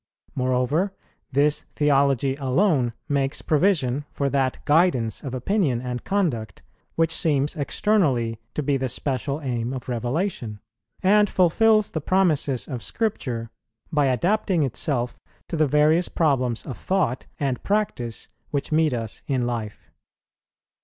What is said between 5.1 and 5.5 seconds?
of